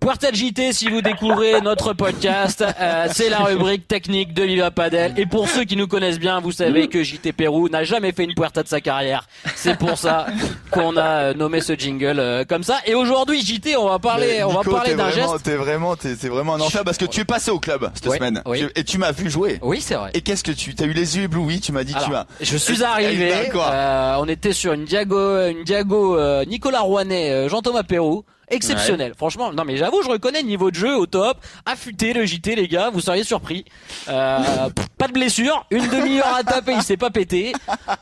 Puerta 0.00 0.30
JT, 0.32 0.72
si 0.72 0.88
vous 0.88 1.02
découvrez 1.02 1.60
notre 1.60 1.92
podcast, 1.92 2.64
euh, 2.80 3.08
c'est 3.12 3.28
la 3.28 3.38
rubrique 3.38 3.88
technique 3.88 4.32
de 4.32 4.44
Viva 4.44 4.70
Padel. 4.70 5.12
Et 5.16 5.26
pour 5.26 5.48
ceux 5.48 5.64
qui 5.64 5.76
nous 5.76 5.88
connaissent 5.88 6.20
bien, 6.20 6.40
vous 6.40 6.52
savez 6.52 6.86
que 6.86 7.02
JT 7.02 7.32
Pérou 7.32 7.68
n'a 7.68 7.82
jamais 7.82 8.12
fait 8.12 8.24
une 8.24 8.34
Puerta 8.34 8.62
de 8.62 8.68
sa 8.68 8.80
carrière. 8.80 9.26
C'est 9.56 9.76
pour 9.76 9.98
ça 9.98 10.26
qu'on 10.70 10.96
a 10.96 11.02
euh, 11.02 11.34
nommé 11.34 11.60
ce 11.60 11.72
jingle 11.74 12.20
euh, 12.20 12.44
comme 12.44 12.62
ça. 12.62 12.78
Et 12.86 12.94
aujourd'hui, 12.94 13.44
JT, 13.44 13.76
on 13.76 13.88
va 13.88 13.98
parler, 13.98 14.44
on 14.44 14.52
va 14.52 14.62
parler 14.62 14.94
d'un 14.94 15.10
geste. 15.10 15.42
T'es 15.42 15.56
vraiment, 15.56 15.96
t'es 15.96 16.14
vraiment 16.28 16.54
un 16.54 16.60
enfer 16.60 16.84
parce 16.84 16.96
que 16.96 17.04
tu 17.06 17.20
es 17.20 17.24
passé 17.24 17.50
au 17.50 17.58
club 17.58 17.90
cette 17.94 18.12
semaine 18.12 18.42
et 18.76 18.84
tu 18.84 18.98
m'as 18.98 19.12
vu 19.12 19.28
jouer. 19.28 19.58
Oui, 19.62 19.80
c'est 19.80 19.96
vrai. 19.96 20.10
Et 20.14 20.20
qu'est-ce 20.20 20.44
que 20.44 20.52
tu, 20.52 20.74
t'as 20.76 20.86
eu 20.86 20.92
les 20.92 21.16
yeux 21.16 21.24
éblouis 21.24 21.60
Tu 21.60 21.72
m'as 21.72 21.84
dit 21.84 21.94
tu 21.94 22.14
as. 22.14 22.26
Je 22.40 22.56
suis 22.56 22.84
arrivé. 22.84 23.50
on 23.52 24.28
était 24.28 24.52
sur 24.52 24.74
une 24.74 24.84
Diago, 24.84 25.48
une 25.48 25.64
Diago 25.64 26.16
Nicolas 26.44 26.80
Rouanet, 26.80 27.48
Jean-Thomas 27.48 27.82
Pérou 27.82 28.24
exceptionnel. 28.50 29.12
Franchement, 29.16 29.52
non 29.52 29.64
mais 29.64 29.76
j'avoue, 29.76 30.02
je 30.02 30.08
reconnais 30.08 30.42
le 30.42 30.48
niveau 30.48 30.70
de 30.70 30.76
jeu 30.76 30.96
au 30.96 31.06
top. 31.06 31.38
Affûté 31.66 32.12
le 32.12 32.24
JT 32.24 32.54
les 32.54 32.68
gars, 32.68 32.90
vous 32.90 33.00
seriez 33.00 33.24
surpris. 33.24 33.64
Euh, 34.08 34.68
pas 34.98 35.08
de 35.08 35.12
blessure, 35.12 35.66
une 35.70 35.88
demi-heure 35.88 36.34
à 36.34 36.42
taper, 36.42 36.74
il 36.74 36.82
s'est 36.82 36.96
pas 36.96 37.10
pété. 37.10 37.52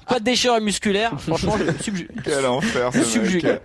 Pas 0.08 0.18
de 0.18 0.24
déchirure 0.24 0.60
musculaire. 0.60 1.12
Franchement, 1.18 1.56
je 1.58 1.82
subjugue. 1.82 2.10
Quel 2.24 2.46
enfer. 2.46 2.92
subjugue. 2.92 3.58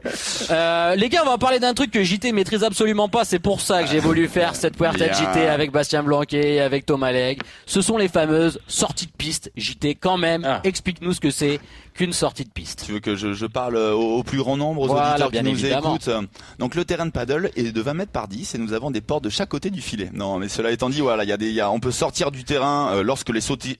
Euh, 0.49 0.95
les 0.95 1.09
gars, 1.09 1.21
on 1.23 1.29
va 1.29 1.37
parler 1.37 1.59
d'un 1.59 1.73
truc 1.73 1.91
que 1.91 2.03
JT 2.03 2.31
maîtrise 2.31 2.63
absolument 2.63 3.09
pas. 3.09 3.25
C'est 3.25 3.39
pour 3.39 3.61
ça 3.61 3.83
que 3.83 3.89
j'ai 3.89 3.99
voulu 3.99 4.27
faire 4.27 4.55
cette 4.55 4.77
puerta 4.77 5.11
JT 5.11 5.47
avec 5.47 5.71
Bastien 5.71 6.03
Blanquet, 6.03 6.59
avec 6.59 6.85
Thomas 6.85 7.11
Leg. 7.11 7.41
Ce 7.65 7.81
sont 7.81 7.97
les 7.97 8.07
fameuses 8.07 8.59
sorties 8.67 9.07
de 9.07 9.11
piste 9.11 9.51
JT. 9.55 9.95
Quand 9.95 10.17
même, 10.17 10.43
ah. 10.45 10.61
explique-nous 10.63 11.13
ce 11.13 11.19
que 11.19 11.31
c'est 11.31 11.59
qu'une 12.01 12.13
sortie 12.13 12.45
de 12.45 12.49
piste. 12.49 12.81
Tu 12.87 12.93
veux 12.93 12.99
que 12.99 13.15
je, 13.15 13.33
je 13.33 13.45
parle 13.45 13.77
au, 13.77 14.23
plus 14.23 14.39
grand 14.39 14.57
nombre 14.57 14.81
aux 14.81 14.89
auditeurs 14.89 15.29
qui 15.29 15.43
nous 15.43 15.65
écoutent 15.67 16.09
Donc 16.57 16.73
le 16.73 16.83
terrain 16.83 17.05
de 17.05 17.11
paddle 17.11 17.51
est 17.55 17.71
de 17.71 17.79
20 17.79 17.93
mètres 17.93 18.11
par 18.11 18.27
10 18.27 18.55
et 18.55 18.57
nous 18.57 18.73
avons 18.73 18.89
des 18.89 19.01
portes 19.01 19.23
de 19.23 19.29
chaque 19.29 19.49
côté 19.49 19.69
du 19.69 19.81
filet. 19.81 20.09
Non, 20.11 20.39
mais 20.39 20.49
cela 20.49 20.71
étant 20.71 20.89
dit, 20.89 21.01
voilà, 21.01 21.25
il 21.25 21.29
y 21.29 21.31
a 21.31 21.37
des, 21.37 21.51
y 21.51 21.61
a, 21.61 21.69
on 21.69 21.79
peut 21.79 21.91
sortir 21.91 22.31
du 22.31 22.43
terrain 22.43 22.95
euh, 22.95 23.03
lorsque 23.03 23.29
les 23.29 23.39
sorties, 23.39 23.77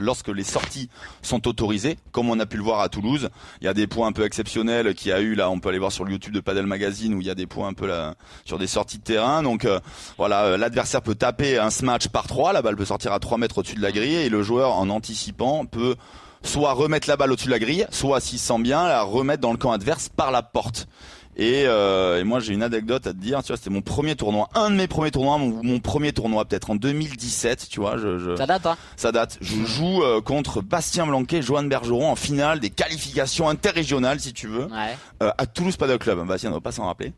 lorsque 0.00 0.28
les 0.28 0.42
sorties 0.42 0.88
sont 1.22 1.46
autorisées, 1.46 1.96
comme 2.10 2.28
on 2.28 2.40
a 2.40 2.46
pu 2.46 2.56
le 2.56 2.64
voir 2.64 2.80
à 2.80 2.88
Toulouse. 2.88 3.28
Il 3.60 3.66
y 3.66 3.68
a 3.68 3.74
des 3.74 3.86
points 3.86 4.08
un 4.08 4.12
peu 4.12 4.24
exceptionnels 4.24 4.92
qui 4.96 5.12
a 5.12 5.20
eu 5.20 5.36
là, 5.36 5.48
on 5.48 5.60
peut 5.60 5.68
aller 5.68 5.78
voir 5.78 5.92
sur 5.92 6.04
le 6.04 6.10
YouTube 6.10 6.34
de 6.34 6.40
Paddle 6.40 6.66
Magazine 6.66 7.14
où 7.14 7.20
il 7.20 7.26
y 7.28 7.30
a 7.30 7.36
des 7.36 7.46
points 7.46 7.68
un 7.68 7.74
peu 7.74 7.86
là 7.86 8.16
sur 8.44 8.58
des 8.58 8.66
sorties 8.66 8.98
de 8.98 9.04
terrain. 9.04 9.44
Donc 9.44 9.64
euh, 9.64 9.78
voilà, 10.18 10.42
euh, 10.42 10.56
l'adversaire 10.56 11.02
peut 11.02 11.14
taper 11.14 11.56
un 11.56 11.70
smash 11.70 12.08
par 12.08 12.26
3, 12.26 12.52
la 12.52 12.62
balle 12.62 12.74
peut 12.74 12.84
sortir 12.84 13.12
à 13.12 13.20
3 13.20 13.38
mètres 13.38 13.58
au-dessus 13.58 13.76
de 13.76 13.82
la 13.82 13.92
grille 13.92 14.16
et 14.16 14.28
le 14.28 14.42
joueur 14.42 14.74
en 14.74 14.88
anticipant 14.88 15.66
peut 15.66 15.94
soit 16.42 16.72
remettre 16.72 17.08
la 17.08 17.16
balle 17.16 17.32
au-dessus 17.32 17.46
de 17.46 17.52
la 17.52 17.58
grille, 17.58 17.86
soit 17.90 18.20
s'il 18.20 18.38
sent 18.38 18.58
bien, 18.60 18.86
la 18.86 19.02
remettre 19.02 19.40
dans 19.40 19.52
le 19.52 19.58
camp 19.58 19.72
adverse 19.72 20.08
par 20.08 20.30
la 20.30 20.42
porte. 20.42 20.88
Et, 21.36 21.64
euh, 21.66 22.20
et, 22.20 22.24
moi 22.24 22.40
j'ai 22.40 22.52
une 22.52 22.62
anecdote 22.62 23.06
à 23.06 23.12
te 23.12 23.16
dire, 23.16 23.42
tu 23.42 23.48
vois, 23.48 23.56
c'était 23.56 23.70
mon 23.70 23.80
premier 23.80 24.16
tournoi, 24.16 24.48
un 24.54 24.70
de 24.70 24.74
mes 24.74 24.88
premiers 24.88 25.10
tournois, 25.10 25.38
mon, 25.38 25.78
premier 25.78 26.12
tournoi 26.12 26.44
peut-être 26.44 26.70
en 26.70 26.74
2017, 26.74 27.68
tu 27.70 27.80
vois. 27.80 27.96
Je, 27.96 28.18
je, 28.18 28.36
ça 28.36 28.46
date, 28.46 28.66
hein 28.66 28.76
Ça 28.96 29.12
date. 29.12 29.38
Je 29.40 29.64
joue 29.64 30.02
euh, 30.02 30.20
contre 30.20 30.60
Bastien 30.60 31.06
Blanquet, 31.06 31.38
et 31.38 31.42
Joanne 31.42 31.68
Bergeron 31.68 32.10
en 32.10 32.16
finale 32.16 32.60
des 32.60 32.70
qualifications 32.70 33.48
interrégionales, 33.48 34.20
si 34.20 34.32
tu 34.32 34.48
veux, 34.48 34.64
ouais. 34.64 34.96
euh, 35.22 35.30
à 35.38 35.46
Toulouse 35.46 35.76
Paddle 35.76 35.98
Club. 35.98 36.26
Bastien 36.26 36.50
ne 36.50 36.54
va 36.54 36.60
pas 36.60 36.72
s'en 36.72 36.86
rappeler. 36.86 37.12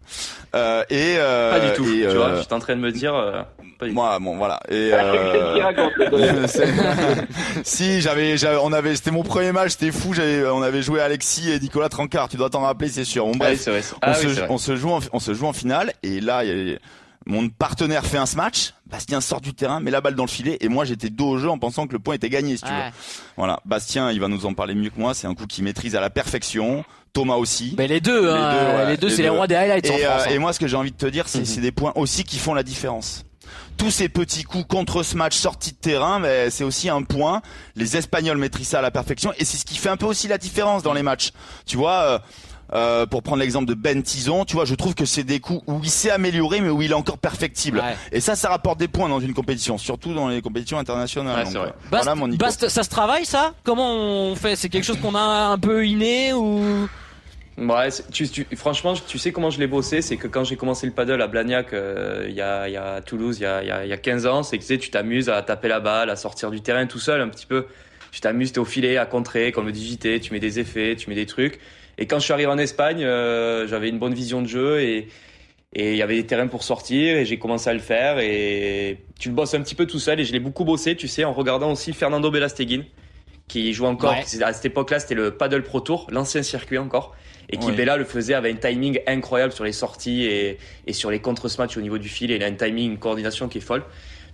Euh, 0.54 0.84
et 0.90 1.16
pas 1.16 1.60
du 1.60 1.72
tout. 1.74 1.84
tu 1.84 2.06
vois, 2.06 2.36
je 2.36 2.42
suis 2.42 2.54
en 2.54 2.58
train 2.58 2.76
de 2.76 2.80
me 2.80 2.92
dire. 2.92 3.14
Pas 3.78 3.88
du 3.88 3.92
moi, 3.92 4.18
bon, 4.20 4.36
voilà. 4.36 4.60
Et 4.68 4.90
euh, 4.92 5.58
si 7.64 8.00
j'avais, 8.00 8.36
on 8.62 8.72
avait, 8.72 8.94
c'était 8.94 9.10
mon 9.10 9.22
premier 9.22 9.52
match, 9.52 9.72
c'était 9.72 9.90
fou. 9.90 10.14
J'avais, 10.14 10.46
on 10.46 10.62
avait 10.62 10.82
joué 10.82 11.00
Alexis 11.00 11.50
et 11.50 11.58
Nicolas 11.58 11.88
Trancard. 11.88 12.28
Tu 12.28 12.36
dois 12.36 12.50
t'en 12.50 12.60
rappeler, 12.60 12.88
c'est 12.88 13.04
sûr. 13.04 13.26
Bon, 13.26 13.32
bref, 13.36 13.68
ah 14.14 14.46
on, 14.48 14.58
se, 14.58 14.76
joue 14.76 14.90
en, 14.90 15.00
on 15.12 15.20
se 15.20 15.34
joue 15.34 15.46
en 15.46 15.52
finale 15.52 15.92
et 16.02 16.20
là 16.20 16.42
mon 17.26 17.48
partenaire 17.48 18.04
fait 18.04 18.18
un 18.18 18.26
smash, 18.26 18.74
Bastien 18.86 19.20
sort 19.20 19.40
du 19.40 19.54
terrain, 19.54 19.80
met 19.80 19.90
la 19.90 20.00
balle 20.00 20.14
dans 20.14 20.24
le 20.24 20.30
filet 20.30 20.58
et 20.60 20.68
moi 20.68 20.84
j'étais 20.84 21.08
dos 21.08 21.30
au 21.30 21.38
jeu 21.38 21.48
en 21.48 21.58
pensant 21.58 21.86
que 21.86 21.92
le 21.92 21.98
point 21.98 22.14
était 22.14 22.28
gagné 22.28 22.56
si 22.56 22.64
tu 22.64 22.70
veux. 22.70 22.90
Voilà, 23.36 23.60
Bastien, 23.64 24.10
il 24.10 24.20
va 24.20 24.28
nous 24.28 24.44
en 24.46 24.54
parler 24.54 24.74
mieux 24.74 24.90
que 24.90 24.98
moi, 24.98 25.14
c'est 25.14 25.26
un 25.26 25.34
coup 25.34 25.46
qu'il 25.46 25.64
maîtrise 25.64 25.94
à 25.96 26.00
la 26.00 26.10
perfection. 26.10 26.84
Thomas 27.12 27.34
aussi. 27.34 27.74
Mais 27.76 27.88
les 27.88 28.00
deux, 28.00 28.22
les 28.22 28.30
hein, 28.30 28.94
deux, 28.98 29.10
c'est 29.10 29.20
les 29.20 29.28
rois 29.28 29.46
des 29.46 29.54
highlights. 29.54 29.84
Et, 29.84 30.06
euh, 30.06 30.24
et 30.30 30.38
moi, 30.38 30.54
ce 30.54 30.58
que 30.58 30.66
j'ai 30.66 30.78
envie 30.78 30.92
de 30.92 30.96
te 30.96 31.04
dire, 31.04 31.28
c'est 31.28 31.40
mhm. 31.40 31.62
des 31.62 31.70
points 31.70 31.92
aussi 31.94 32.24
qui 32.24 32.38
font 32.38 32.54
la 32.54 32.62
différence 32.62 33.24
tous 33.78 33.90
ces 33.90 34.08
petits 34.08 34.44
coups 34.44 34.66
contre 34.66 35.02
ce 35.02 35.16
match 35.16 35.34
sorti 35.34 35.72
de 35.72 35.76
terrain, 35.76 36.18
mais 36.18 36.50
c'est 36.50 36.62
aussi 36.62 36.88
un 36.88 37.02
point. 37.02 37.42
Les 37.74 37.96
Espagnols 37.96 38.38
maîtrisent 38.38 38.68
ça 38.68 38.78
à 38.78 38.82
la 38.82 38.90
perfection 38.90 39.32
et 39.38 39.44
c'est 39.44 39.56
ce 39.56 39.64
qui 39.64 39.76
fait 39.76 39.88
un 39.88 39.96
peu 39.96 40.06
aussi 40.06 40.28
la 40.28 40.38
différence 40.38 40.82
dans 40.82 40.92
les 40.92 41.02
matchs. 41.02 41.30
Tu 41.66 41.76
vois. 41.76 42.22
Euh, 42.72 42.92
euh, 42.92 43.06
pour 43.06 43.22
prendre 43.22 43.40
l'exemple 43.40 43.66
de 43.66 43.74
Ben 43.74 44.02
Tison, 44.02 44.44
tu 44.44 44.54
vois, 44.54 44.64
je 44.64 44.74
trouve 44.74 44.94
que 44.94 45.04
c'est 45.04 45.22
des 45.24 45.40
coups 45.40 45.62
où 45.66 45.80
il 45.82 45.90
s'est 45.90 46.10
amélioré, 46.10 46.60
mais 46.60 46.68
où 46.68 46.82
il 46.82 46.90
est 46.90 46.94
encore 46.94 47.18
perfectible. 47.18 47.82
Et 48.10 48.20
ça, 48.20 48.36
ça 48.36 48.48
rapporte 48.48 48.78
des 48.78 48.88
points 48.88 49.08
dans 49.08 49.20
une 49.20 49.34
compétition, 49.34 49.78
surtout 49.78 50.12
dans 50.14 50.28
les 50.28 50.42
compétitions 50.42 50.78
internationales. 50.78 51.46
Ouais, 51.46 52.04
donc, 52.04 52.36
Bast, 52.36 52.68
ça 52.68 52.82
se 52.82 52.88
travaille, 52.90 53.24
ça? 53.24 53.54
Comment 53.62 53.94
on 53.94 54.34
fait? 54.34 54.56
C'est 54.56 54.68
quelque 54.68 54.84
chose 54.84 54.98
qu'on 55.00 55.14
a 55.14 55.20
un 55.20 55.58
peu 55.58 55.86
inné 55.86 56.32
ou? 56.32 56.88
Ouais, 57.58 57.88
tu, 58.10 58.28
tu, 58.28 58.46
franchement, 58.56 58.94
tu 58.94 59.18
sais 59.18 59.30
comment 59.30 59.50
je 59.50 59.58
l'ai 59.58 59.66
bossé, 59.66 60.00
c'est 60.00 60.16
que 60.16 60.26
quand 60.26 60.42
j'ai 60.42 60.56
commencé 60.56 60.86
le 60.86 60.92
paddle 60.92 61.20
à 61.20 61.26
Blagnac, 61.26 61.72
euh, 61.74 62.24
il 62.28 62.34
y, 62.34 62.40
a, 62.40 62.68
y 62.68 62.76
a 62.76 63.02
Toulouse, 63.02 63.36
il 63.38 63.42
y 63.42 63.46
a, 63.46 63.84
y 63.84 63.92
a 63.92 63.96
15 63.98 64.26
ans, 64.26 64.42
c'est 64.42 64.56
que 64.56 64.62
tu 64.62 64.68
sais, 64.68 64.78
tu 64.78 64.90
t'amuses 64.90 65.28
à 65.28 65.42
taper 65.42 65.68
la 65.68 65.80
balle, 65.80 66.08
à 66.08 66.16
sortir 66.16 66.50
du 66.50 66.62
terrain 66.62 66.86
tout 66.86 66.98
seul 66.98 67.20
un 67.20 67.28
petit 67.28 67.46
peu. 67.46 67.66
Tu 68.10 68.20
t'amuses, 68.20 68.52
t'es 68.52 68.58
au 68.58 68.64
filet, 68.64 68.96
à 68.96 69.06
contrer, 69.06 69.52
comme 69.52 69.66
le 69.66 69.72
digité, 69.72 70.18
tu 70.20 70.32
mets 70.32 70.40
des 70.40 70.58
effets, 70.58 70.96
tu 70.96 71.10
mets 71.10 71.16
des 71.16 71.26
trucs. 71.26 71.60
Et 72.02 72.06
quand 72.06 72.18
je 72.18 72.24
suis 72.24 72.32
arrivé 72.32 72.50
en 72.50 72.58
Espagne, 72.58 73.04
euh, 73.04 73.68
j'avais 73.68 73.88
une 73.88 74.00
bonne 74.00 74.12
vision 74.12 74.42
de 74.42 74.48
jeu 74.48 74.80
et 74.80 75.06
et 75.74 75.92
il 75.92 75.96
y 75.96 76.02
avait 76.02 76.16
des 76.16 76.26
terrains 76.26 76.48
pour 76.48 76.64
sortir 76.64 77.16
et 77.16 77.24
j'ai 77.24 77.38
commencé 77.38 77.70
à 77.70 77.72
le 77.72 77.78
faire 77.78 78.18
et 78.18 78.98
tu 79.18 79.28
le 79.30 79.34
bosses 79.34 79.54
un 79.54 79.62
petit 79.62 79.76
peu 79.76 79.86
tout 79.86 80.00
seul 80.00 80.20
et 80.20 80.24
je 80.24 80.32
l'ai 80.32 80.40
beaucoup 80.40 80.64
bossé, 80.64 80.96
tu 80.96 81.08
sais, 81.08 81.24
en 81.24 81.32
regardant 81.32 81.70
aussi 81.70 81.94
Fernando 81.94 82.30
Belasteguin 82.30 82.82
qui 83.48 83.72
joue 83.72 83.86
encore. 83.86 84.12
À 84.12 84.52
cette 84.52 84.64
époque-là, 84.64 84.98
c'était 84.98 85.14
le 85.14 85.30
Paddle 85.30 85.62
Pro 85.62 85.80
Tour, 85.80 86.08
l'ancien 86.10 86.42
circuit 86.42 86.76
encore. 86.76 87.14
Et 87.48 87.56
qui, 87.56 87.70
Bella 87.70 87.96
le 87.96 88.04
faisait 88.04 88.34
avec 88.34 88.56
un 88.56 88.68
timing 88.68 89.00
incroyable 89.06 89.52
sur 89.52 89.64
les 89.64 89.72
sorties 89.72 90.24
et, 90.24 90.58
et 90.86 90.92
sur 90.92 91.10
les 91.10 91.20
contre-smatchs 91.20 91.76
au 91.76 91.80
niveau 91.80 91.98
du 91.98 92.08
fil. 92.08 92.30
Et 92.32 92.36
il 92.36 92.42
a 92.42 92.46
un 92.46 92.54
timing, 92.54 92.92
une 92.92 92.98
coordination 92.98 93.48
qui 93.48 93.58
est 93.58 93.62
folle. 93.62 93.84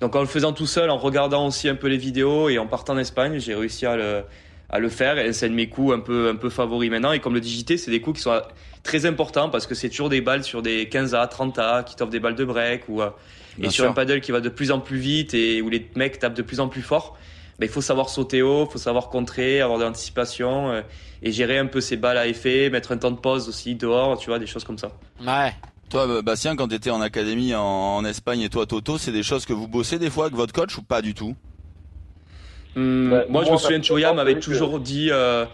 Donc 0.01 0.17
en 0.17 0.21
le 0.21 0.27
faisant 0.27 0.53
tout 0.53 0.67
seul, 0.67 0.89
en 0.91 0.99
regardant 0.99 1.47
aussi 1.47 1.69
un 1.69 1.75
peu 1.75 1.89
les 1.89 1.99
vidéos 1.99 2.49
et 2.49 2.59
en 2.59 2.67
partant 2.67 2.95
en 2.95 2.99
Espagne, 2.99 3.39
j'ai 3.39 3.55
réussi 3.55 3.87
à 3.87 3.97
le, 3.97 4.25
à 4.71 4.79
le 4.79 4.89
faire. 4.89 5.19
Et 5.19 5.33
c'est 5.33 5.47
un 5.47 5.51
de 5.51 5.55
mes 5.55 5.69
coups 5.69 5.95
un 5.95 6.01
peu, 6.01 6.29
un 6.29 6.37
peu 6.37 6.51
favoris 6.51 6.91
maintenant. 6.91 7.13
Et 7.13 7.21
comme 7.21 7.35
le 7.35 7.41
digité, 7.41 7.77
c'est 7.77 7.91
des 7.91 8.01
coups 8.01 8.19
qui 8.19 8.23
sont 8.23 8.41
très 8.83 9.07
importants 9.07 9.51
parce 9.51 9.67
que 9.67 9.75
c'est 9.75 9.89
toujours 9.89 10.09
des 10.09 10.21
balles 10.21 10.45
sur 10.45 10.63
des 10.63 10.87
15A, 10.87 11.31
30A 11.31 11.85
qui 11.85 11.97
t'offrent 11.97 12.11
des 12.11 12.21
balles 12.21 12.37
de 12.37 12.45
break 12.45 12.89
ou, 12.89 13.03
euh, 13.03 13.11
et 13.61 13.71
sur 13.71 13.89
un 13.89 13.93
paddle 13.93 14.21
qui 14.21 14.33
va 14.33 14.41
de 14.41 14.49
plus 14.49 14.71
en 14.71 14.81
plus 14.81 14.99
vite 14.99 15.35
et 15.35 15.63
où 15.63 15.69
les 15.69 15.89
mecs 15.97 16.19
tapent 16.19 16.35
de 16.35 16.43
plus 16.43 16.61
en 16.61 16.69
plus 16.69 16.83
fort 16.83 17.19
il 17.67 17.69
faut 17.69 17.81
savoir 17.81 18.09
sauter 18.09 18.43
haut, 18.43 18.67
il 18.67 18.73
faut 18.73 18.79
savoir 18.79 19.09
contrer, 19.09 19.61
avoir 19.61 19.79
de 19.79 19.85
l'anticipation 19.85 20.71
euh, 20.71 20.83
et 21.23 21.33
gérer 21.33 21.59
un 21.59 21.67
peu 21.67 21.81
ses 21.81 21.97
balles 21.97 22.19
à 22.19 22.27
effet, 22.27 22.71
mettre 22.71 22.93
un 22.93 22.99
temps 22.99 23.11
de 23.11 23.17
pause 23.19 23.49
aussi 23.49 23.75
dehors, 23.75 24.19
tu 24.19 24.31
vois, 24.31 24.39
des 24.39 24.47
choses 24.47 24.65
comme 24.65 24.79
ça. 24.79 24.93
Ouais. 25.21 25.53
Toi, 25.91 26.23
Bastien, 26.23 26.55
quand 26.55 26.69
tu 26.69 26.75
étais 26.75 26.91
en 26.91 27.01
académie 27.01 27.55
en, 27.55 28.05
Espagne 28.05 28.43
et 28.43 28.49
toi, 28.51 28.67
Toto, 28.67 28.99
c'est 28.99 29.11
des 29.11 29.23
choses 29.23 29.47
que 29.47 29.55
vous 29.55 29.67
bossez 29.67 29.99
des 29.99 30.11
fois 30.11 30.27
avec 30.27 30.37
votre 30.37 30.53
coach 30.53 30.77
ou 30.77 30.83
pas 30.83 31.03
du 31.03 31.15
tout? 31.15 31.35
Hum, 32.79 33.25
Moi, 33.29 33.45
je 33.45 33.53
me 33.53 33.57
souviens, 33.57 33.83
Chouya 33.83 34.13
m'avait 34.13 34.39
toujours 34.39 34.81
dit, 34.81 35.09
euh, 35.11 35.45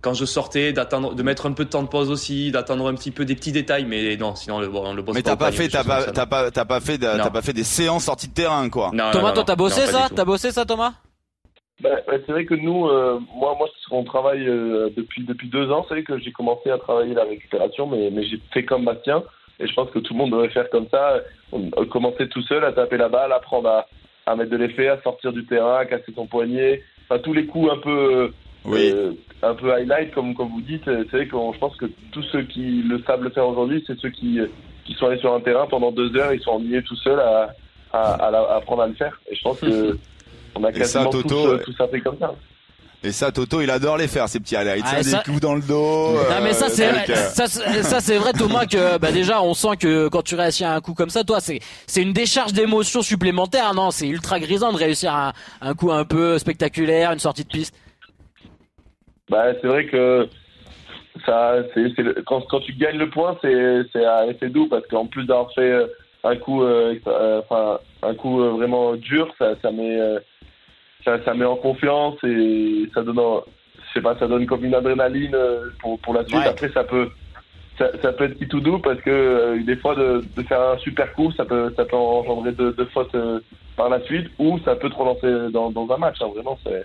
quand 0.00 0.14
je 0.14 0.24
sortais, 0.24 0.72
d'attendre, 0.72 1.14
de 1.14 1.22
mettre 1.22 1.46
un 1.46 1.52
peu 1.52 1.64
de 1.64 1.70
temps 1.70 1.82
de 1.82 1.88
pause 1.88 2.10
aussi, 2.10 2.50
d'attendre 2.50 2.88
un 2.88 2.94
petit 2.94 3.10
peu 3.10 3.24
des 3.24 3.34
petits 3.34 3.52
détails, 3.52 3.84
mais 3.84 4.16
non, 4.16 4.34
sinon 4.34 4.60
le, 4.60 4.68
on 4.68 4.94
le 4.94 5.02
bosse 5.02 5.14
mais 5.14 5.22
pas. 5.22 5.30
Mais 5.30 5.36
t'as 5.36 5.44
pas 5.44 5.52
fait, 5.52 5.68
t'as 5.68 5.84
pas, 5.84 6.04
t'as 6.04 6.26
pas, 6.26 6.50
t'as 6.50 6.64
pas 6.64 6.80
fait, 6.80 6.98
t'as 6.98 7.30
pas 7.30 7.42
fait 7.42 7.52
des 7.52 7.64
séances 7.64 8.04
sorties 8.04 8.28
de 8.28 8.34
terrain, 8.34 8.68
quoi. 8.68 8.90
Thomas, 9.12 9.32
toi, 9.32 9.44
t'as 9.44 9.56
bossé 9.56 9.86
ça 9.86 10.08
T'as 10.14 10.24
bossé 10.24 10.50
ça, 10.50 10.64
Thomas 10.64 10.92
bah, 11.82 11.90
bah, 12.06 12.14
c'est 12.24 12.32
vrai 12.32 12.44
que 12.44 12.54
nous, 12.54 12.86
euh, 12.86 13.18
moi, 13.34 13.56
moi, 13.58 13.68
on 13.90 14.04
travaille 14.04 14.46
euh, 14.46 14.90
depuis 14.96 15.24
depuis 15.24 15.48
deux 15.48 15.70
ans. 15.72 15.84
C'est 15.88 15.94
vrai 15.94 16.04
que 16.04 16.18
j'ai 16.18 16.30
commencé 16.30 16.70
à 16.70 16.78
travailler 16.78 17.14
la 17.14 17.24
récupération, 17.24 17.86
mais 17.86 18.10
mais 18.12 18.24
j'ai 18.24 18.38
fait 18.52 18.64
comme 18.64 18.84
Bastien, 18.84 19.24
et 19.58 19.66
je 19.66 19.74
pense 19.74 19.90
que 19.90 19.98
tout 19.98 20.12
le 20.14 20.18
monde 20.18 20.30
devrait 20.30 20.50
faire 20.50 20.70
comme 20.70 20.86
ça. 20.90 21.20
On, 21.50 21.70
commencer 21.86 22.28
tout 22.28 22.42
seul 22.42 22.64
à 22.64 22.72
taper 22.72 22.98
la 22.98 23.08
balle, 23.08 23.32
apprendre 23.32 23.68
à, 23.68 23.86
à 24.26 24.36
mettre 24.36 24.50
de 24.50 24.56
l'effet, 24.56 24.88
à 24.88 25.00
sortir 25.02 25.32
du 25.32 25.44
terrain, 25.44 25.78
à 25.78 25.84
casser 25.84 26.12
son 26.14 26.26
poignet, 26.26 26.82
enfin 27.08 27.20
tous 27.20 27.32
les 27.32 27.46
coups 27.46 27.70
un 27.72 27.78
peu 27.78 28.32
un 29.42 29.54
peu 29.54 29.72
highlight, 29.72 30.14
comme, 30.14 30.34
comme 30.34 30.50
vous 30.50 30.60
dites. 30.60 30.84
C'est 30.84 31.10
vrai 31.10 31.26
que 31.26 31.36
je 31.36 31.58
pense 31.58 31.76
que 31.76 31.86
tous 32.12 32.22
ceux 32.30 32.42
qui 32.42 32.82
le 32.82 33.02
savent 33.02 33.22
le 33.22 33.30
faire 33.30 33.46
aujourd'hui, 33.48 33.82
c'est 33.86 33.98
ceux 33.98 34.10
qui, 34.10 34.38
qui 34.84 34.94
sont 34.94 35.06
allés 35.06 35.18
sur 35.18 35.34
un 35.34 35.40
terrain 35.40 35.66
pendant 35.66 35.90
deux 35.90 36.16
heures, 36.16 36.32
ils 36.32 36.40
sont 36.40 36.52
ennuyés 36.52 36.82
tout 36.82 36.96
seuls 36.96 37.20
à, 37.20 37.54
à, 37.92 38.26
à, 38.26 38.56
apprendre 38.56 38.82
à 38.82 38.86
le 38.86 38.94
faire. 38.94 39.20
Et 39.30 39.34
je 39.34 39.42
pense 39.42 39.60
que 39.60 39.98
on 40.54 40.64
a 40.64 40.72
quasiment 40.72 41.10
ça, 41.10 41.18
tous, 41.22 41.22
tous 41.64 41.86
fait 41.90 42.00
comme 42.00 42.18
ça. 42.18 42.34
Et 43.04 43.10
ça, 43.10 43.32
Toto, 43.32 43.60
il 43.60 43.70
adore 43.70 43.96
les 43.96 44.06
faire, 44.06 44.28
ces 44.28 44.38
petits 44.38 44.54
highlights. 44.54 44.84
Ah, 44.86 45.02
des 45.02 45.10
coups 45.24 45.40
dans 45.40 45.54
le 45.54 45.62
dos. 45.62 46.12
Non, 46.12 46.42
mais 46.42 46.52
ça, 46.52 46.68
c'est 46.68 46.88
vrai, 46.88 47.04
ça, 47.06 47.46
ça 47.48 48.00
c'est 48.00 48.16
vrai, 48.16 48.32
Thomas, 48.32 48.66
que 48.66 48.98
bah, 48.98 49.10
déjà, 49.10 49.42
on 49.42 49.54
sent 49.54 49.76
que 49.80 50.08
quand 50.08 50.22
tu 50.22 50.36
réussis 50.36 50.64
à 50.64 50.74
un 50.74 50.80
coup 50.80 50.94
comme 50.94 51.10
ça, 51.10 51.24
toi, 51.24 51.40
c'est 51.40 51.58
c'est 51.86 52.02
une 52.02 52.12
décharge 52.12 52.52
d'émotions 52.52 53.02
supplémentaires. 53.02 53.74
Non, 53.74 53.90
c'est 53.90 54.06
ultra 54.06 54.38
grisant 54.38 54.72
de 54.72 54.76
réussir 54.78 55.12
un, 55.14 55.32
un 55.60 55.74
coup 55.74 55.90
un 55.90 56.04
peu 56.04 56.38
spectaculaire, 56.38 57.12
une 57.12 57.18
sortie 57.18 57.42
de 57.42 57.48
piste. 57.48 57.74
Bah, 59.28 59.46
c'est 59.60 59.66
vrai 59.66 59.86
que 59.86 60.28
ça, 61.26 61.56
c'est 61.74 61.92
quand, 62.24 62.42
quand 62.42 62.60
tu 62.60 62.72
gagnes 62.74 62.98
le 62.98 63.10
point, 63.10 63.36
c'est 63.42 63.82
c'est 64.40 64.48
doux 64.48 64.68
parce 64.68 64.86
qu'en 64.86 65.06
plus 65.06 65.24
d'avoir 65.24 65.52
fait 65.54 65.72
euh, 65.72 65.86
un 66.24 66.36
coup, 66.36 66.62
euh, 66.62 66.94
enfin 67.40 67.80
un 68.02 68.14
coup 68.14 68.40
euh, 68.40 68.50
vraiment 68.50 68.94
dur, 68.94 69.32
ça, 69.38 69.54
ça 69.60 69.70
met 69.72 69.98
ça, 71.04 71.22
ça, 71.24 71.34
met 71.34 71.44
en 71.44 71.56
confiance 71.56 72.16
et 72.24 72.88
ça 72.94 73.02
donne, 73.02 73.16
je 73.16 73.92
sais 73.94 74.00
pas, 74.00 74.16
ça 74.18 74.26
donne 74.26 74.46
comme 74.46 74.64
une 74.64 74.74
adrénaline 74.74 75.34
euh, 75.34 75.70
pour, 75.80 75.98
pour 76.00 76.14
la 76.14 76.24
suite. 76.24 76.46
Après, 76.46 76.68
ça 76.70 76.84
peut, 76.84 77.10
ça, 77.78 77.90
ça, 78.00 78.12
peut 78.12 78.24
être 78.24 78.48
tout 78.48 78.60
doux 78.60 78.78
parce 78.78 79.00
que 79.00 79.10
euh, 79.10 79.62
des 79.64 79.76
fois, 79.76 79.94
de, 79.94 80.22
de, 80.36 80.42
faire 80.42 80.60
un 80.60 80.78
super 80.78 81.12
coup, 81.14 81.32
ça 81.32 81.44
peut, 81.44 81.72
ça 81.76 81.84
peut 81.84 81.96
engendrer 81.96 82.52
deux, 82.52 82.72
de 82.72 82.84
fautes 82.86 83.14
euh, 83.14 83.40
par 83.76 83.88
la 83.88 84.00
suite 84.02 84.28
ou 84.38 84.58
ça 84.64 84.76
peut 84.76 84.90
te 84.90 84.96
relancer 84.96 85.52
dans, 85.52 85.70
dans 85.70 85.90
un 85.92 85.98
match. 85.98 86.16
Hein. 86.20 86.30
Vraiment, 86.34 86.58
c'est, 86.64 86.84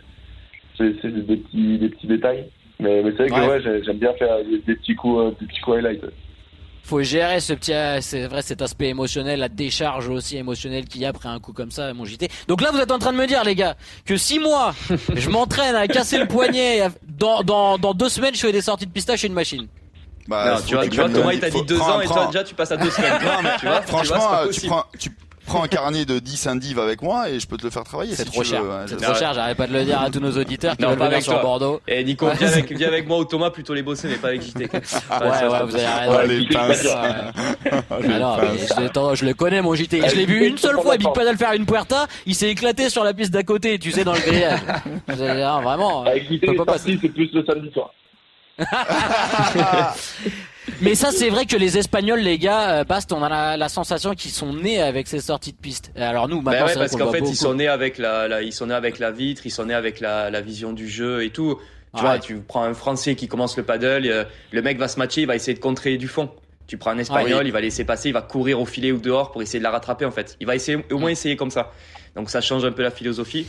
c'est, 0.77 1.07
des 1.07 1.37
petits, 1.37 1.77
des 1.77 1.89
petits 1.89 2.07
détails. 2.07 2.45
Mais, 2.79 3.01
mais 3.01 3.11
c'est 3.17 3.27
vrai 3.27 3.41
que 3.41 3.67
ouais, 3.67 3.83
j'aime 3.83 3.97
bien 3.97 4.13
faire 4.13 4.37
des 4.43 4.75
petits 4.75 4.95
coups, 4.95 5.37
des 5.39 5.47
petits 5.47 5.61
coups 5.61 5.77
highlights 5.77 6.05
faut 6.87 7.03
gérer 7.03 7.41
ce 7.41 7.53
petit, 7.53 7.73
c'est 8.01 8.27
vrai, 8.27 8.41
cet 8.41 8.61
aspect 8.61 8.87
émotionnel, 8.87 9.39
la 9.39 9.49
décharge 9.49 10.07
aussi 10.07 10.37
émotionnelle 10.37 10.85
qu'il 10.85 11.01
y 11.01 11.05
a 11.05 11.09
après 11.09 11.27
un 11.27 11.39
coup 11.39 11.51
comme 11.51 11.71
ça, 11.71 11.93
mon 11.93 12.05
JT. 12.05 12.29
Donc 12.47 12.61
là, 12.61 12.71
vous 12.71 12.79
êtes 12.79 12.91
en 12.91 12.99
train 12.99 13.11
de 13.11 13.17
me 13.17 13.27
dire, 13.27 13.43
les 13.43 13.55
gars, 13.55 13.75
que 14.05 14.15
si 14.15 14.39
moi, 14.39 14.73
je 15.15 15.29
m'entraîne 15.29 15.75
à 15.75 15.87
casser 15.87 16.17
le 16.17 16.27
poignet, 16.27 16.87
dans, 17.07 17.43
dans, 17.43 17.77
dans 17.77 17.93
deux 17.93 18.09
semaines, 18.09 18.33
je 18.35 18.39
fais 18.39 18.51
des 18.51 18.61
sorties 18.61 18.85
de 18.85 18.91
pistache 18.91 19.23
et 19.25 19.27
une 19.27 19.33
machine. 19.33 19.67
Bah, 20.27 20.59
tu 20.65 20.75
vois, 20.75 20.87
tu 20.87 20.97
vois, 20.97 21.09
Thomas, 21.09 21.33
il 21.33 21.39
t'a 21.39 21.49
dit 21.49 21.63
deux 21.63 21.79
ans 21.79 22.01
et 22.01 22.07
toi, 22.07 22.27
déjà, 22.27 22.43
tu 22.43 22.55
passes 22.55 22.71
à 22.71 22.77
deux 22.77 22.89
semaines. 22.91 23.19
tu 23.59 23.65
vois, 23.65 23.81
franchement, 23.81 24.29
tu, 24.51 24.67
prends, 24.67 24.85
tu, 24.97 25.09
prends 25.47 25.63
un 25.63 25.67
carnet 25.67 26.05
de 26.05 26.19
10 26.19 26.47
indives 26.47 26.79
avec 26.79 27.01
moi 27.01 27.29
et 27.29 27.39
je 27.39 27.47
peux 27.47 27.57
te 27.57 27.63
le 27.63 27.69
faire 27.69 27.83
travailler. 27.83 28.13
C'est 28.13 28.25
trop, 28.25 28.43
cher. 28.43 28.61
C'est 28.85 28.97
trop 28.97 29.15
cher. 29.15 29.33
J'arrête 29.33 29.57
pas 29.57 29.65
de 29.65 29.73
le 29.73 29.83
dire 29.83 29.99
à 29.99 30.09
tous 30.11 30.19
nos 30.19 30.31
auditeurs 30.37 30.77
qui 30.77 30.85
veulent 30.85 30.97
venir 30.97 31.21
sur 31.21 31.41
Bordeaux. 31.41 31.81
Et 31.87 32.01
eh, 32.01 32.03
Nico, 32.03 32.27
viens 32.37 32.47
avec, 32.51 32.71
viens 32.71 32.87
avec 32.87 33.07
moi 33.07 33.17
ou 33.17 33.25
Thomas 33.25 33.49
plutôt 33.49 33.73
les 33.73 33.81
bosser, 33.81 34.07
mais 34.09 34.17
pas 34.17 34.27
avec 34.27 34.43
JT. 34.43 34.59
ouais, 34.59 34.69
ouais, 34.69 35.63
vous 35.65 35.75
avez 35.75 35.85
raison. 35.85 36.27
Les 36.27 36.47
pinces. 36.47 36.87
Alors, 38.03 38.41
je, 39.15 39.15
je 39.15 39.25
le 39.25 39.33
connais, 39.33 39.61
mon 39.61 39.73
JT. 39.73 40.01
Je 40.07 40.15
l'ai 40.15 40.25
vu 40.25 40.45
une 40.45 40.57
seule 40.57 40.79
fois, 40.79 40.97
Big 40.97 41.11
Paddle 41.13 41.37
faire 41.37 41.53
une 41.53 41.65
puerta. 41.65 42.07
Il 42.25 42.35
s'est 42.35 42.49
éclaté 42.49 42.89
sur 42.89 43.03
la 43.03 43.13
piste 43.13 43.31
d'à 43.31 43.43
côté, 43.43 43.79
tu 43.79 43.91
sais, 43.91 44.03
dans 44.03 44.13
le 44.13 44.19
grillage. 44.19 44.59
Vraiment. 45.07 46.03
Avec 46.03 46.23
JT, 46.29 46.47
c'est 46.77 47.09
plus 47.09 47.29
le 47.33 47.45
samedi 47.45 47.71
soir. 47.71 47.91
Mais 50.81 50.95
ça, 50.95 51.11
c'est 51.11 51.29
vrai 51.29 51.45
que 51.45 51.55
les 51.55 51.77
Espagnols, 51.77 52.19
les 52.19 52.37
gars, 52.37 52.79
euh, 52.79 52.83
Bast, 52.83 53.13
on 53.13 53.23
a 53.23 53.57
la, 53.57 53.69
sensation 53.69 54.13
qu'ils 54.15 54.31
sont 54.31 54.53
nés 54.53 54.81
avec 54.81 55.07
ces 55.07 55.21
sorties 55.21 55.53
de 55.53 55.57
piste. 55.57 55.91
Alors 55.95 56.27
nous, 56.27 56.41
maintenant, 56.41 56.65
bah 56.65 56.71
ouais, 56.71 56.75
parce 56.75 56.95
qu'en 56.95 57.11
fait, 57.11 57.19
ils 57.19 57.35
sont 57.35 57.53
nés 57.55 57.67
avec 57.67 57.97
la, 57.97 58.41
ils 58.41 58.53
sont 58.53 58.67
nés 58.67 58.73
avec 58.73 58.99
la 58.99 59.11
vitre, 59.11 59.43
ils 59.45 59.51
sont 59.51 59.65
nés 59.65 59.73
avec 59.73 59.99
la, 59.99 60.29
la 60.29 60.41
vision 60.41 60.73
du 60.73 60.87
jeu 60.87 61.23
et 61.23 61.29
tout. 61.29 61.57
Tu 61.95 62.01
vois, 62.01 62.19
tu 62.19 62.37
prends 62.37 62.63
un 62.63 62.73
Français 62.73 63.15
qui 63.15 63.27
commence 63.27 63.57
le 63.57 63.63
paddle, 63.63 64.05
euh, 64.05 64.23
le 64.51 64.61
mec 64.61 64.77
va 64.77 64.87
se 64.87 64.99
matcher, 64.99 65.21
il 65.21 65.27
va 65.27 65.35
essayer 65.35 65.55
de 65.55 65.59
contrer 65.59 65.97
du 65.97 66.07
fond. 66.07 66.29
Tu 66.67 66.77
prends 66.77 66.91
un 66.91 66.97
Espagnol, 66.97 67.47
il 67.47 67.51
va 67.51 67.61
laisser 67.61 67.85
passer, 67.85 68.09
il 68.09 68.13
va 68.13 68.21
courir 68.21 68.59
au 68.59 68.65
filet 68.65 68.91
ou 68.91 68.99
dehors 68.99 69.31
pour 69.31 69.41
essayer 69.41 69.59
de 69.59 69.63
la 69.63 69.71
rattraper 69.71 70.05
en 70.05 70.11
fait. 70.11 70.35
Il 70.41 70.47
va 70.47 70.55
essayer, 70.55 70.77
au 70.91 70.97
moins 70.97 71.09
essayer 71.09 71.37
comme 71.37 71.49
ça. 71.49 71.71
Donc 72.15 72.29
ça 72.29 72.41
change 72.41 72.65
un 72.65 72.71
peu 72.71 72.83
la 72.83 72.91
philosophie. 72.91 73.47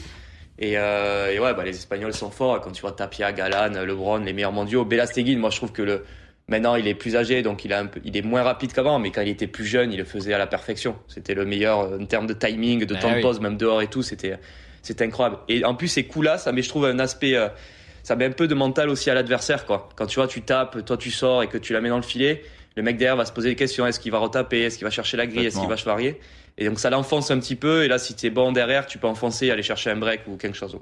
Et, 0.59 0.77
euh, 0.77 1.33
et 1.33 1.39
ouais, 1.39 1.55
bah, 1.55 1.65
les 1.65 1.77
Espagnols 1.77 2.15
sont 2.15 2.31
forts. 2.31 2.61
Quand 2.61 2.73
tu 2.73 2.83
vois 2.83 2.93
Tapia, 2.93 3.33
Galan, 3.33 3.85
LeBron, 3.85 4.19
les 4.19 4.33
meilleurs 4.33 4.53
mondiaux, 4.53 4.85
Belasteguin, 4.85 5.39
moi 5.39 5.51
je 5.51 5.57
trouve 5.57 5.73
que 5.73 5.83
le, 5.83 6.05
Maintenant, 6.49 6.77
il 6.77 6.89
est 6.89 6.95
plus 6.95 7.15
âgé, 7.15 7.43
donc 7.43 7.67
il, 7.67 7.75
a 7.75 7.79
un 7.79 7.87
peu, 7.87 8.01
il 8.05 8.17
est 8.17 8.23
moins 8.23 8.43
rapide 8.43 8.73
qu'avant, 8.73 8.99
mais 8.99 9.11
quand 9.11 9.21
il 9.21 9.29
était 9.29 9.47
plus 9.47 9.67
jeune, 9.67 9.93
il 9.93 9.99
le 9.99 10.05
faisait 10.05 10.33
à 10.33 10.39
la 10.39 10.47
perfection. 10.47 10.97
C'était 11.07 11.35
le 11.35 11.45
meilleur 11.45 11.81
euh, 11.81 11.99
en 12.01 12.07
termes 12.07 12.27
de 12.27 12.33
timing, 12.33 12.87
de 12.87 12.95
ah 12.95 12.99
temps 12.99 13.15
de 13.15 13.21
pause, 13.21 13.39
même 13.41 13.59
dehors 13.59 13.83
et 13.83 13.89
tout. 13.89 14.03
C'était, 14.03 14.39
c'était 14.81 15.05
incroyable. 15.05 15.41
Et 15.49 15.63
en 15.67 15.75
plus, 15.75 15.89
ces 15.89 16.05
coups-là, 16.05 16.39
ça 16.39 16.53
met, 16.53 16.63
je 16.63 16.71
trouve, 16.71 16.87
un 16.87 16.99
aspect, 17.01 17.37
euh, 17.37 17.49
ça 18.03 18.17
met 18.17 18.25
un 18.25 18.31
peu 18.31 18.49
de 18.49 18.55
mental 18.55 18.89
aussi 18.89 19.11
à 19.11 19.15
l'adversaire, 19.15 19.67
quoi. 19.67 19.91
Quand 19.95 20.07
tu 20.07 20.21
vois, 20.21 20.27
tu 20.27 20.41
tapes, 20.41 20.83
toi 20.87 20.97
tu 20.97 21.11
sors 21.11 21.43
et 21.43 21.49
que 21.49 21.59
tu 21.59 21.75
la 21.75 21.83
mets 21.83 21.91
dans 21.91 21.97
le 21.97 22.03
filet, 22.03 22.43
le 22.79 22.85
mec 22.85 22.97
derrière 22.97 23.17
va 23.17 23.25
se 23.25 23.33
poser 23.33 23.49
des 23.49 23.57
questions. 23.57 23.89
Est-ce 23.89 23.99
qu'il 23.99 24.13
va 24.13 24.19
retaper? 24.19 24.63
Est-ce 24.63 24.79
qu'il 24.79 24.85
va 24.85 24.91
chercher 24.91 25.17
la 25.17 25.27
grille? 25.27 25.47
Est-ce 25.47 25.59
qu'il 25.59 25.69
va 25.69 25.75
varier? 25.75 26.21
Et 26.57 26.69
donc, 26.69 26.79
ça 26.79 26.91
l'enfonce 26.91 27.29
un 27.33 27.41
petit 27.41 27.57
peu. 27.57 27.83
Et 27.83 27.89
là, 27.89 27.99
si 27.99 28.15
tu 28.15 28.27
es 28.27 28.31
bon 28.31 28.53
derrière, 28.53 28.87
tu 28.87 28.99
peux 28.99 29.09
enfoncer 29.09 29.47
et 29.47 29.51
aller 29.51 29.65
chercher 29.65 29.91
un 29.91 29.97
break 29.97 30.21
ou 30.29 30.37
quelque 30.37 30.57
chose. 30.57 30.79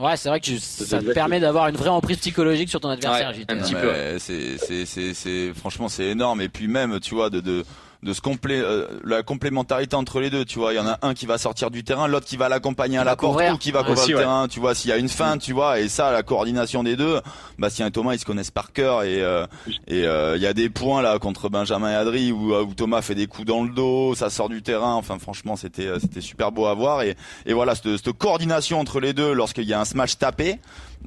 Ouais, 0.00 0.16
c'est 0.16 0.28
vrai 0.28 0.38
que 0.38 0.56
ça 0.56 1.00
te 1.00 1.12
permet 1.12 1.40
d'avoir 1.40 1.66
une 1.66 1.74
vraie 1.76 1.90
emprise 1.90 2.18
psychologique 2.18 2.68
sur 2.68 2.78
ton 2.78 2.90
adversaire. 2.90 3.32
un 3.48 3.56
petit 3.56 3.74
peu. 3.74 3.92
C'est, 4.18 4.86
c'est, 4.86 5.14
c'est, 5.14 5.52
franchement, 5.52 5.88
c'est 5.88 6.06
énorme. 6.06 6.40
Et 6.40 6.48
puis 6.48 6.68
même, 6.68 7.00
tu 7.00 7.16
vois, 7.16 7.28
de, 7.28 7.40
de 7.40 7.64
de 8.02 8.12
se 8.12 8.20
complé 8.20 8.60
euh, 8.60 8.86
la 9.04 9.22
complémentarité 9.22 9.94
entre 9.94 10.20
les 10.20 10.28
deux 10.28 10.44
tu 10.44 10.58
vois. 10.58 10.72
Il 10.72 10.76
y 10.76 10.80
en 10.80 10.86
a 10.86 10.98
un 11.02 11.14
qui 11.14 11.26
va 11.26 11.38
sortir 11.38 11.70
du 11.70 11.84
terrain 11.84 12.08
l'autre 12.08 12.26
qui 12.26 12.36
va 12.36 12.48
l'accompagner 12.48 12.98
à 12.98 13.04
la 13.04 13.14
porte 13.14 13.40
ou 13.52 13.58
qui 13.58 13.70
va 13.70 13.84
couvrir 13.84 14.16
le 14.16 14.22
terrain 14.22 14.48
tu 14.48 14.58
vois. 14.58 14.74
S'il 14.74 14.90
y 14.90 14.92
a 14.92 14.96
une 14.96 15.08
fin 15.08 15.38
tu 15.38 15.52
vois. 15.52 15.78
Et 15.78 15.88
ça 15.88 16.10
la 16.10 16.22
coordination 16.22 16.82
des 16.82 16.96
deux 16.96 17.20
Bastien 17.58 17.86
et 17.86 17.90
Thomas 17.92 18.14
ils 18.14 18.18
se 18.18 18.24
connaissent 18.24 18.50
par 18.50 18.72
cœur. 18.72 19.04
Et 19.04 19.22
euh, 19.22 19.46
et 19.86 20.04
euh, 20.04 20.36
il 20.36 20.42
y 20.42 20.46
a 20.46 20.52
des 20.52 20.68
points 20.68 21.00
là 21.00 21.18
contre 21.20 21.48
Benjamin 21.48 21.90
et 21.90 21.94
Adri 21.94 22.32
où, 22.32 22.54
où, 22.54 22.74
Thomas 22.74 23.02
fait 23.02 23.14
des 23.14 23.28
coups 23.28 23.46
dans 23.46 23.62
le 23.62 23.70
dos 23.70 24.14
ça 24.16 24.30
sort 24.30 24.48
du 24.48 24.62
terrain. 24.62 24.94
Enfin 24.94 25.18
franchement 25.20 25.54
c'était 25.54 25.88
c'était 26.00 26.20
super 26.20 26.50
beau 26.50 26.66
à 26.66 26.74
voir. 26.74 27.02
Et 27.02 27.16
et 27.46 27.52
voilà 27.52 27.76
cette, 27.76 27.96
cette 27.98 28.12
coordination 28.12 28.80
entre 28.80 28.98
les 28.98 29.12
deux 29.12 29.32
lorsqu'il 29.32 29.64
y 29.64 29.74
a 29.74 29.80
un 29.80 29.84
smash 29.84 30.18
tapé 30.18 30.58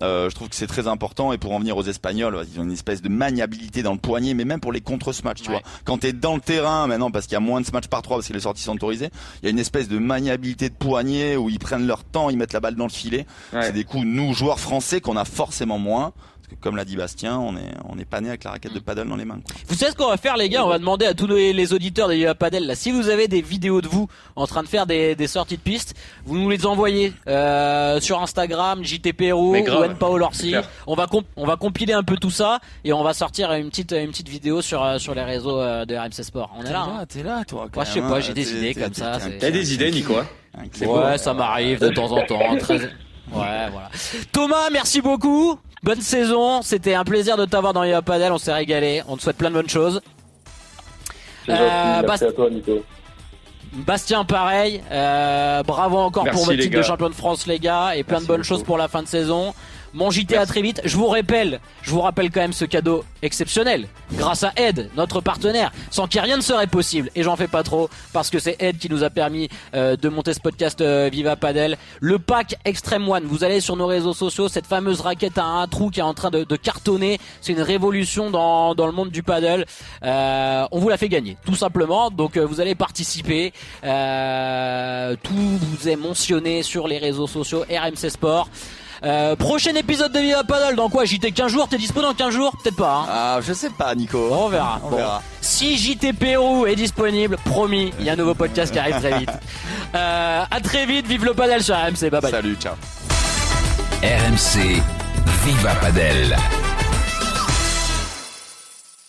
euh, 0.01 0.30
je 0.30 0.36
trouve 0.36 0.50
que 0.50 0.56
c'est 0.56 0.68
très 0.68 0.88
important. 0.88 1.33
Et 1.33 1.38
pour 1.38 1.53
en 1.53 1.59
venir 1.59 1.77
aux 1.77 1.83
Espagnols, 1.83 2.45
ils 2.51 2.59
ont 2.59 2.63
une 2.63 2.71
espèce 2.71 3.01
de 3.01 3.09
maniabilité 3.09 3.83
dans 3.83 3.94
le 3.94 4.00
poignet, 4.00 4.33
mais 4.33 4.45
même 4.45 4.59
pour 4.59 4.71
les 4.71 4.81
contre-smash, 4.81 5.41
tu 5.41 5.50
vois. 5.50 5.62
Quand 5.83 6.00
t'es 6.00 6.13
dans 6.13 6.36
le 6.36 6.41
terrain 6.41 6.84
maintenant, 6.87 7.11
parce 7.11 7.25
qu'il 7.25 7.33
y 7.33 7.37
a 7.37 7.41
moins 7.41 7.61
de 7.61 7.65
smash 7.65 7.87
par 7.87 8.01
trois 8.01 8.17
parce 8.17 8.27
que 8.27 8.33
les 8.33 8.41
sorties 8.41 8.63
sont 8.63 8.73
autorisées, 8.75 9.09
il 9.41 9.45
y 9.45 9.47
a 9.47 9.51
une 9.51 9.59
espèce 9.59 9.87
de 9.87 9.97
maniabilité 9.97 10.69
de 10.69 10.75
poignet 10.75 11.35
où 11.35 11.49
ils 11.49 11.59
prennent 11.59 11.87
leur 11.87 12.03
temps, 12.03 12.29
ils 12.29 12.37
mettent 12.37 12.53
la 12.53 12.59
balle 12.59 12.75
dans 12.75 12.85
le 12.85 12.91
filet. 12.91 13.25
C'est 13.51 13.71
des 13.73 13.83
coups 13.83 14.05
nous 14.05 14.33
joueurs 14.33 14.59
français 14.59 15.01
qu'on 15.01 15.17
a 15.17 15.25
forcément 15.25 15.77
moins 15.77 16.13
comme 16.62 16.75
l'a 16.75 16.86
dit 16.86 16.95
Bastien, 16.95 17.38
on 17.38 17.56
est 17.56 17.74
on 17.88 17.97
est 17.97 18.06
pas 18.06 18.21
né 18.21 18.30
avec 18.30 18.44
la 18.44 18.51
raquette 18.51 18.74
de 18.74 18.80
paddle 18.80 19.07
dans 19.07 19.15
les 19.15 19.25
mains. 19.25 19.39
Vous 19.68 19.75
savez 19.75 19.92
ce 19.92 19.97
qu'on 19.97 20.09
va 20.09 20.17
faire 20.17 20.38
les 20.38 20.50
gars? 20.50 20.65
On 20.65 20.69
va 20.69 20.79
demander 20.79 21.05
à 21.05 21.13
tous 21.13 21.27
les, 21.27 21.74
auditeurs 21.74 22.08
de 22.10 22.34
paddle 22.34 22.65
là, 22.65 22.75
si 22.75 22.91
vous 22.91 23.10
avez 23.10 23.27
des 23.27 23.41
vidéos 23.41 23.81
de 23.81 23.88
vous 23.88 24.08
en 24.36 24.48
train 24.48 24.63
de 24.63 24.67
faire 24.67 24.86
des, 24.86 25.15
des 25.15 25.27
sorties 25.27 25.58
de 25.58 25.62
piste, 25.62 25.96
vous 26.25 26.38
nous 26.38 26.50
les 26.50 26.65
envoyez 26.65 27.13
euh, 27.27 28.00
sur 28.00 28.22
Instagram, 28.22 28.84
JTPRO 28.84 29.55
ou 29.55 29.96
Paul 30.00 30.24
Orsi. 30.24 30.55
On 30.88 30.96
va 30.96 31.08
on 31.36 31.46
va 31.46 31.55
compiler 31.55 31.93
un 31.93 32.03
peu 32.03 32.17
tout 32.17 32.31
ça 32.31 32.60
et 32.84 32.93
on 32.93 33.03
va 33.03 33.13
sortir 33.13 33.51
une 33.53 33.69
petite 33.69 33.91
une 33.93 34.10
petite 34.10 34.29
vidéo 34.29 34.62
sur 34.62 34.84
euh, 34.84 34.98
sur 34.98 35.15
les 35.15 35.24
réseaux 35.24 35.60
euh, 35.60 35.86
de 35.86 35.96
RMC 35.96 36.24
Sport. 36.24 36.51
On 36.58 36.63
est 36.63 36.72
là. 36.72 36.84
Hein. 36.84 37.05
T'es 37.08 37.24
là, 37.24 37.43
toi. 37.46 37.67
Moi, 37.74 37.84
je 37.84 37.91
sais 37.91 38.01
pas, 38.01 38.19
j'ai 38.19 38.34
des 38.34 38.53
idées 38.53 38.74
comme 38.74 38.93
ça. 38.93 39.19
T'as 39.39 39.51
des 39.51 39.74
idées, 39.74 39.91
Nico 39.91 40.17
hein 40.17 40.27
Ouais, 40.81 41.17
ça 41.17 41.34
m'arrive 41.34 41.79
de 41.79 41.89
temps 41.89 42.12
en 42.12 42.25
temps. 42.25 42.58
Très... 42.58 42.79
Ouais, 43.34 43.69
voilà. 43.72 43.89
Thomas, 44.31 44.69
merci 44.72 45.01
beaucoup. 45.01 45.58
Bonne 45.86 46.01
saison. 46.01 46.63
C'était 46.63 46.96
un 46.96 47.04
plaisir 47.04 47.38
de 47.38 47.46
t'avoir 47.46 47.72
dans 47.72 47.84
les 47.84 47.96
Padel. 48.04 48.32
On 48.32 48.39
s'est 48.39 48.51
régalé. 48.51 49.04
On 49.08 49.18
te 49.18 49.22
souhaite 49.22 49.38
plein 49.38 49.51
de 49.51 49.54
bonnes 49.54 49.70
choses. 49.70 50.01
Euh, 51.48 52.01
merci 52.08 52.24
à 52.24 52.32
toi, 52.32 52.50
Nico. 52.50 52.84
Bastien, 53.72 54.25
pareil. 54.25 54.82
Euh, 54.92 55.62
bravo 55.62 55.98
encore 55.98 56.25
pour 56.25 56.44
votre 56.44 56.60
titre 56.60 56.75
de 56.75 56.82
champion 56.82 57.08
de 57.08 57.13
France, 57.13 57.46
les 57.46 57.60
gars, 57.60 57.96
et 57.96 58.04
plein 58.04 58.20
de 58.20 58.25
bonnes 58.25 58.44
choses 58.44 58.63
pour 58.63 58.80
la 58.80 58.88
fin 58.88 59.04
de 59.04 59.08
saison. 59.08 59.54
Mon 59.95 60.11
JT 60.11 60.35
à 60.35 60.45
très 60.45 60.61
vite. 60.61 60.81
Je 60.83 60.97
vous 60.97 61.07
rappelle, 61.07 61.61
je 61.81 61.89
vous 61.89 62.01
rappelle 62.01 62.29
quand 62.29 62.41
même 62.41 62.51
ce 62.51 62.65
cadeau 62.65 63.05
exceptionnel. 63.21 63.87
Grâce 64.15 64.43
à 64.43 64.51
Ed, 64.57 64.89
notre 64.97 65.21
partenaire, 65.21 65.71
sans 65.89 66.05
qui 66.05 66.19
rien 66.19 66.35
ne 66.35 66.41
serait 66.41 66.67
possible. 66.67 67.09
Et 67.15 67.23
j'en 67.23 67.37
fais 67.37 67.47
pas 67.47 67.63
trop 67.63 67.89
parce 68.11 68.29
que 68.29 68.37
c'est 68.37 68.57
Ed 68.59 68.77
qui 68.77 68.89
nous 68.89 69.05
a 69.05 69.09
permis 69.09 69.47
euh, 69.73 69.95
de 69.95 70.09
monter 70.09 70.33
ce 70.33 70.41
podcast 70.41 70.81
euh, 70.81 71.07
Viva 71.09 71.37
Padel. 71.37 71.77
Le 72.01 72.19
pack 72.19 72.57
Extreme 72.65 73.07
One. 73.07 73.23
Vous 73.23 73.45
allez 73.45 73.61
sur 73.61 73.77
nos 73.77 73.87
réseaux 73.87 74.13
sociaux, 74.13 74.49
cette 74.49 74.67
fameuse 74.67 74.99
raquette 74.99 75.37
à 75.37 75.45
un 75.45 75.67
trou 75.69 75.89
qui 75.89 76.01
est 76.01 76.03
en 76.03 76.13
train 76.13 76.29
de, 76.29 76.43
cartonner. 76.57 77.17
C'est 77.39 77.53
une 77.53 77.61
révolution 77.61 78.29
dans, 78.29 78.75
dans 78.75 78.87
le 78.87 78.91
monde 78.91 79.11
du 79.11 79.23
paddle. 79.23 79.65
Euh, 80.03 80.67
on 80.73 80.79
vous 80.79 80.89
la 80.89 80.97
fait 80.97 81.07
gagner, 81.07 81.37
tout 81.45 81.55
simplement. 81.55 82.11
Donc 82.11 82.37
vous 82.37 82.59
allez 82.59 82.75
participer. 82.75 83.53
tout 83.81 85.33
vous 85.33 85.87
est 85.87 85.95
mentionné 85.95 86.63
sur 86.63 86.89
les 86.89 86.97
réseaux 86.97 87.27
sociaux 87.27 87.63
RMC 87.69 88.09
Sport. 88.09 88.49
Euh, 89.05 89.35
prochain 89.35 89.75
épisode 89.75 90.12
de 90.12 90.19
Viva 90.19 90.43
Paddle 90.43 90.75
dans 90.75 90.89
quoi 90.89 91.05
JT 91.05 91.31
15 91.31 91.51
jours? 91.51 91.67
T'es 91.67 91.77
dispo 91.77 92.01
dans 92.01 92.13
15 92.15 92.33
jours? 92.33 92.53
Peut-être 92.63 92.75
pas. 92.75 93.03
Hein 93.03 93.05
ah, 93.09 93.39
je 93.41 93.53
sais 93.53 93.69
pas, 93.69 93.93
Nico. 93.93 94.29
on 94.31 94.50
verra. 94.50 94.81
On 94.83 94.89
verra. 94.95 95.21
Si 95.41 95.77
JT 95.77 96.13
Pérou 96.13 96.65
est 96.65 96.75
disponible, 96.75 97.38
promis, 97.45 97.93
il 98.00 98.05
y 98.05 98.09
a 98.09 98.13
un 98.13 98.15
nouveau 98.15 98.33
podcast 98.33 98.74
qui 98.74 98.79
arrive 98.79 99.00
très 99.00 99.19
vite. 99.19 99.31
Euh, 99.93 100.43
à 100.51 100.59
très 100.59 100.85
vite, 100.85 101.07
vive 101.07 101.24
le 101.24 101.33
paddle 101.33 101.63
sur 101.63 101.74
RMC. 101.74 102.09
Bye 102.09 102.19
bye. 102.19 102.31
Salut, 102.31 102.57
ciao. 102.59 102.74
RMC 104.03 104.81
Viva 105.45 105.74
Padel. 105.75 106.35